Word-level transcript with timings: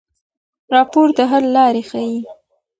راپور 0.73 1.07
د 1.17 1.19
حل 1.31 1.45
لارې 1.55 1.83
ښيي. 1.89 2.19